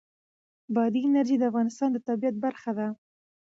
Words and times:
بادي 0.75 0.99
انرژي 1.07 1.35
د 1.39 1.43
افغانستان 1.51 1.89
د 1.93 1.97
طبیعت 2.07 2.35
برخه 2.45 2.71
ده. 2.77 2.87